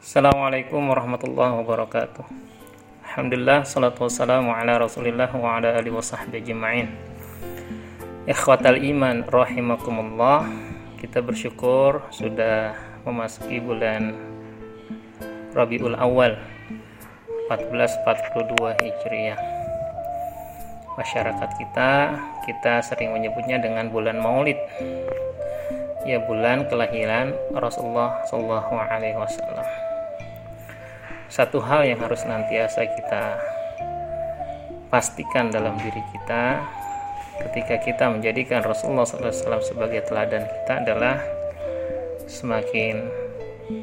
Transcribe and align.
Assalamualaikum 0.00 0.80
warahmatullahi 0.88 1.60
wabarakatuh. 1.60 2.24
Alhamdulillah 3.04 3.68
salatu 3.68 4.08
wassalamu 4.08 4.48
ala 4.48 4.80
rasulillah 4.80 5.28
wa 5.28 5.60
ala 5.60 5.76
alihi 5.76 5.92
wa 5.92 6.00
sahbihi 6.00 6.40
ajma'in. 6.40 6.88
Ikhwatal 8.24 8.80
iman 8.80 9.28
rahimakumullah. 9.28 10.48
Kita 10.96 11.20
bersyukur 11.20 12.00
sudah 12.16 12.80
memasuki 13.04 13.60
bulan 13.60 14.16
Rabiul 15.52 15.92
Awal 15.92 16.40
1442 17.52 18.56
Hijriah. 18.80 19.40
Masyarakat 20.96 21.50
kita 21.60 21.92
kita 22.48 22.80
sering 22.88 23.12
menyebutnya 23.12 23.60
dengan 23.60 23.92
bulan 23.92 24.16
Maulid. 24.16 24.56
Ya 26.08 26.24
bulan 26.24 26.64
kelahiran 26.72 27.36
Rasulullah 27.52 28.24
Shallallahu 28.32 28.72
Alaihi 28.72 29.20
Wasallam 29.20 29.89
satu 31.30 31.62
hal 31.62 31.86
yang 31.86 32.02
harus 32.02 32.26
nantiasa 32.26 32.90
kita 32.90 33.38
pastikan 34.90 35.46
dalam 35.54 35.78
diri 35.78 36.02
kita 36.10 36.58
ketika 37.46 37.78
kita 37.78 38.04
menjadikan 38.10 38.66
Rasulullah 38.66 39.06
SAW 39.06 39.62
sebagai 39.62 40.02
teladan 40.10 40.42
kita 40.42 40.82
adalah 40.82 41.22
semakin 42.26 43.06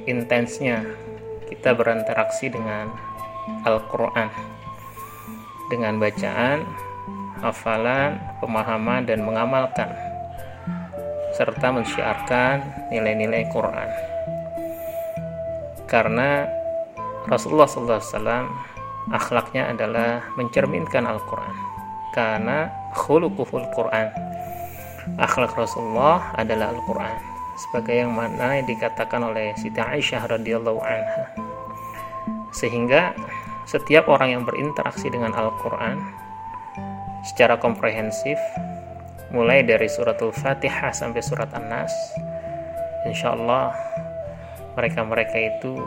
intensnya 0.03 0.83
kita 1.47 1.71
berinteraksi 1.71 2.51
dengan 2.51 2.91
Al-Quran. 3.63 4.27
Dengan 5.71 5.99
bacaan, 5.99 6.63
hafalan, 7.43 8.19
pemahaman, 8.39 9.03
dan 9.07 9.23
mengamalkan 9.23 9.91
serta 11.35 11.75
mensyiarkan 11.75 12.63
nilai-nilai 12.91 13.47
Quran. 13.51 13.89
Karena 15.87 16.56
Rasulullah 17.27 17.67
SAW 17.67 18.47
akhlaknya 19.11 19.75
adalah 19.75 20.23
mencerminkan 20.39 21.03
Al-Quran 21.03 21.55
karena 22.15 22.71
khuluquhul 22.95 23.67
Quran. 23.75 24.07
Akhlak 25.19 25.55
Rasulullah 25.55 26.35
adalah 26.35 26.71
Al-Quran 26.71 27.19
sebagai 27.59 27.95
yang 27.99 28.15
mana 28.15 28.59
yang 28.59 28.67
dikatakan 28.67 29.23
oleh 29.27 29.51
Siti 29.59 29.79
Aisyah 29.79 30.23
radhiyallahu 30.27 30.79
anha. 30.83 31.25
Sehingga 32.55 33.11
setiap 33.67 34.07
orang 34.07 34.39
yang 34.39 34.43
berinteraksi 34.47 35.11
dengan 35.11 35.35
Al-Quran 35.35 35.99
secara 37.27 37.59
komprehensif 37.59 38.39
mulai 39.35 39.67
dari 39.67 39.91
suratul 39.91 40.31
Fatihah 40.31 40.95
sampai 40.95 41.19
surat 41.19 41.51
An-Nas 41.51 41.91
insya 43.03 43.35
Allah 43.35 43.75
mereka-mereka 44.79 45.35
itu 45.35 45.83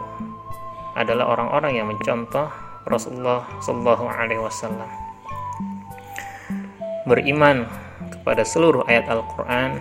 adalah 1.00 1.32
orang-orang 1.32 1.80
yang 1.80 1.88
mencontoh 1.88 2.52
Rasulullah 2.84 3.44
Shallallahu 3.64 4.04
Alaihi 4.04 4.40
Wasallam. 4.40 4.88
Beriman 7.08 7.64
kepada 8.12 8.44
seluruh 8.44 8.84
ayat 8.84 9.08
Al-Quran 9.08 9.80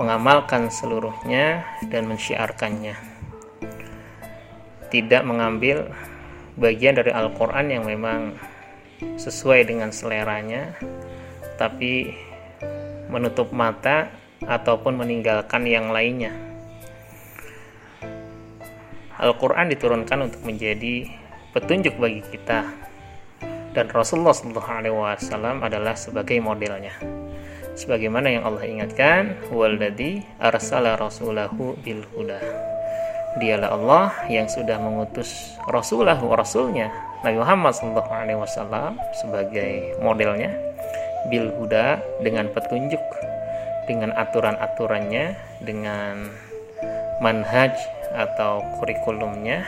mengamalkan 0.00 0.72
seluruhnya 0.72 1.68
dan 1.92 2.08
mensyiarkannya. 2.08 2.96
Tidak 4.88 5.22
mengambil 5.24 5.92
bagian 6.56 6.96
dari 6.96 7.12
Al-Quran 7.12 7.72
yang 7.72 7.84
memang 7.84 8.36
sesuai 9.16 9.68
dengan 9.68 9.92
seleranya 9.92 10.76
tapi 11.56 12.12
menutup 13.08 13.50
mata 13.52 14.08
ataupun 14.44 15.00
meninggalkan 15.00 15.64
yang 15.66 15.90
lainnya 15.90 16.51
Al-Quran 19.22 19.70
diturunkan 19.70 20.18
untuk 20.26 20.42
menjadi 20.42 21.06
petunjuk 21.54 21.94
bagi 21.94 22.26
kita. 22.26 22.66
Dan 23.72 23.88
Rasulullah 23.88 24.34
SAW 24.34 25.62
adalah 25.62 25.94
sebagai 25.94 26.36
modelnya. 26.42 26.92
Sebagaimana 27.78 28.28
yang 28.28 28.44
Allah 28.44 28.66
ingatkan 28.68 29.38
waladhi 29.48 30.26
arsala 30.42 30.98
rasulahu 30.98 31.78
bil 31.80 32.04
huda. 32.12 32.42
Dialah 33.40 33.70
Allah 33.72 34.06
yang 34.28 34.44
sudah 34.44 34.76
mengutus 34.76 35.56
rasulahu 35.72 36.36
rasulnya 36.36 36.92
Nabi 37.24 37.40
Muhammad 37.40 37.72
SAW 37.72 38.92
sebagai 39.24 39.96
modelnya 40.04 40.52
bil 41.32 41.48
huda 41.56 41.96
dengan 42.20 42.52
petunjuk 42.52 43.00
dengan 43.88 44.12
aturan-aturannya 44.20 45.32
dengan 45.64 46.28
manhaj 47.24 47.72
atau 48.12 48.60
kurikulumnya 48.78 49.64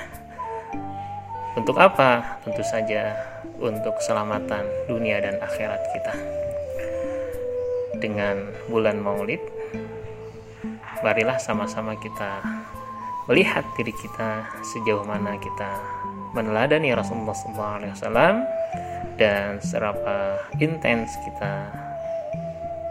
untuk 1.55 1.79
apa? 1.79 2.41
Tentu 2.43 2.67
saja 2.67 3.15
untuk 3.63 3.95
keselamatan 4.03 4.67
dunia 4.91 5.23
dan 5.23 5.39
akhirat 5.39 5.81
kita. 5.95 6.15
Dengan 8.03 8.51
bulan 8.67 8.99
Maulid, 8.99 9.39
marilah 11.01 11.39
sama-sama 11.39 11.95
kita 12.03 12.43
melihat 13.31 13.65
diri 13.79 13.95
kita 13.95 14.45
sejauh 14.61 15.07
mana 15.07 15.39
kita 15.41 15.79
meneladani 16.35 16.93
Rasulullah 16.93 17.33
SAW 17.33 18.45
dan 19.15 19.63
seberapa 19.63 20.43
intens 20.59 21.15
kita 21.23 21.71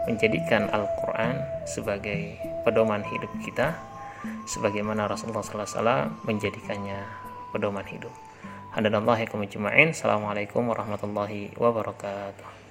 menjadikan 0.08 0.72
Al-Quran 0.72 1.36
sebagai 1.68 2.40
pedoman 2.64 3.04
hidup 3.04 3.30
kita 3.44 3.76
sebagaimana 4.48 5.08
Rasulullah 5.08 5.44
SAW 5.44 6.10
menjadikannya 6.24 7.00
pedoman 7.52 7.86
hidup. 7.86 8.12
Assalamualaikum 9.94 10.66
warahmatullahi 10.66 11.54
wabarakatuh. 11.54 12.63